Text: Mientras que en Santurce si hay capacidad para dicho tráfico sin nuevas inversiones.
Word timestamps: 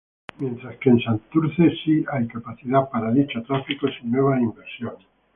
Mientras 0.39 0.77
que 0.77 0.89
en 0.89 0.99
Santurce 0.99 1.69
si 1.85 2.03
hay 2.11 2.27
capacidad 2.27 2.89
para 2.89 3.11
dicho 3.11 3.43
tráfico 3.43 3.85
sin 3.91 4.09
nuevas 4.09 4.41
inversiones. 4.41 5.05